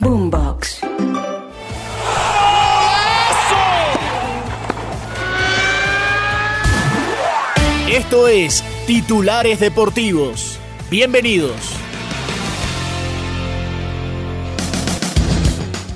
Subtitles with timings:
[0.00, 0.80] Boombox.
[7.86, 10.58] Esto es Titulares Deportivos.
[10.90, 11.52] Bienvenidos.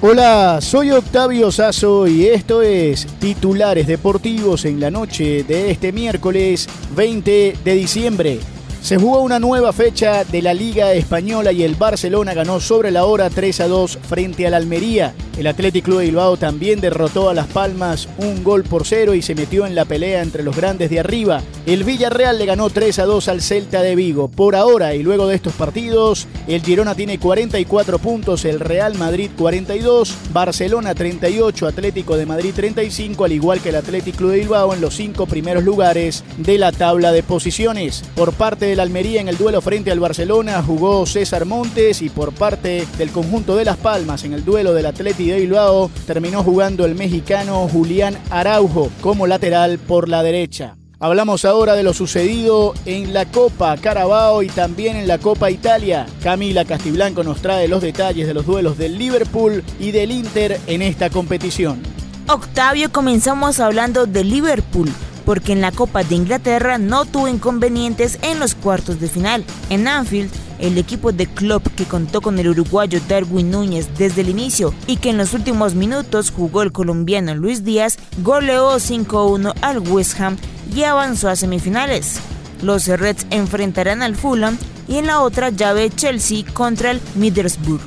[0.00, 6.68] Hola, soy Octavio Sazo y esto es Titulares Deportivos en la noche de este miércoles
[6.96, 8.40] 20 de diciembre.
[8.82, 13.04] Se jugó una nueva fecha de la Liga Española y el Barcelona ganó sobre la
[13.04, 15.14] hora 3 a 2 frente al Almería.
[15.36, 19.22] El Athletic Club de Bilbao también derrotó a Las Palmas un gol por cero y
[19.22, 21.42] se metió en la pelea entre los grandes de arriba.
[21.64, 24.28] El Villarreal le ganó 3 a 2 al Celta de Vigo.
[24.28, 29.30] Por ahora y luego de estos partidos, el Girona tiene 44 puntos, el Real Madrid
[29.38, 34.74] 42, Barcelona 38, Atlético de Madrid 35, al igual que el Athletic Club de Bilbao
[34.74, 38.02] en los cinco primeros lugares de la tabla de posiciones.
[38.14, 42.32] Por parte del Almería en el duelo frente al Barcelona jugó César Montes y por
[42.32, 44.86] parte del conjunto de Las Palmas en el duelo del
[45.22, 50.76] Athletic de Bilbao terminó jugando el mexicano Julián Araujo como lateral por la derecha.
[50.98, 56.06] Hablamos ahora de lo sucedido en la Copa Carabao y también en la Copa Italia.
[56.22, 60.82] Camila Castiblanco nos trae los detalles de los duelos del Liverpool y del Inter en
[60.82, 61.82] esta competición.
[62.28, 64.90] Octavio, comenzamos hablando de Liverpool
[65.24, 69.44] porque en la Copa de Inglaterra no tuvo inconvenientes en los cuartos de final.
[69.70, 70.30] En Anfield,
[70.62, 74.96] el equipo de Klopp que contó con el uruguayo Darwin Núñez desde el inicio y
[74.96, 80.38] que en los últimos minutos jugó el colombiano Luis Díaz, goleó 5-1 al West Ham
[80.74, 82.20] y avanzó a semifinales.
[82.62, 84.56] Los Reds enfrentarán al Fulham
[84.88, 87.80] y en la otra llave Chelsea contra el Middlesbrough.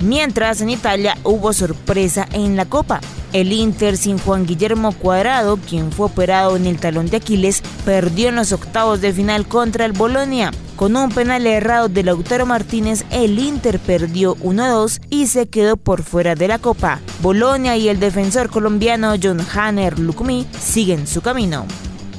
[0.00, 3.00] Mientras en Italia hubo sorpresa en la Copa.
[3.32, 8.28] El Inter sin Juan Guillermo Cuadrado, quien fue operado en el talón de Aquiles, perdió
[8.28, 10.52] en los octavos de final contra el Bolonia.
[10.76, 16.02] Con un penal errado de Lautaro Martínez, el Inter perdió 1-2 y se quedó por
[16.02, 17.00] fuera de la Copa.
[17.22, 21.64] Bolonia y el defensor colombiano John Hanner Lukumi siguen su camino.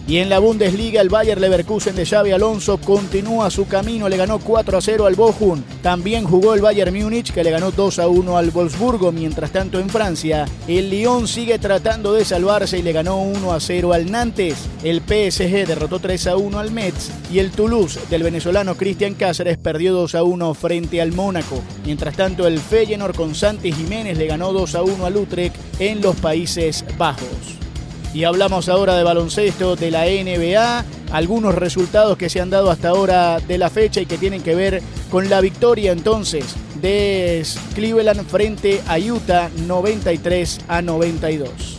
[0.07, 4.39] Y en la Bundesliga, el Bayer Leverkusen de Xavi Alonso continúa su camino, le ganó
[4.39, 5.61] 4 a 0 al Bochum.
[5.81, 9.11] También jugó el Bayern Múnich, que le ganó 2 a 1 al Wolfsburgo.
[9.11, 13.59] Mientras tanto, en Francia, el Lyon sigue tratando de salvarse y le ganó 1 a
[13.59, 14.55] 0 al Nantes.
[14.81, 19.57] El PSG derrotó 3 a 1 al Metz y el Toulouse del venezolano Cristian Cáceres
[19.57, 21.61] perdió 2 a 1 frente al Mónaco.
[21.83, 26.01] Mientras tanto, el Feyenoord con Santi Jiménez le ganó 2 a 1 al Utrecht en
[26.01, 27.56] los Países Bajos.
[28.13, 32.89] Y hablamos ahora de baloncesto de la NBA, algunos resultados que se han dado hasta
[32.89, 34.81] ahora de la fecha y que tienen que ver
[35.11, 36.45] con la victoria entonces
[36.81, 37.45] de
[37.75, 41.77] Cleveland frente a Utah 93 a 92.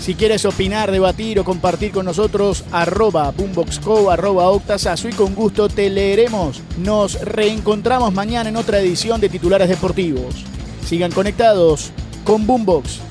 [0.00, 5.68] Si quieres opinar, debatir o compartir con nosotros, arroba boomboxco, arroba octasazo y con gusto
[5.68, 6.62] te leeremos.
[6.78, 10.46] Nos reencontramos mañana en otra edición de Titulares Deportivos.
[10.86, 11.92] Sigan conectados
[12.24, 13.09] con Boombox